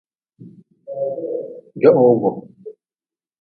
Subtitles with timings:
[1.81, 2.29] Johowgu.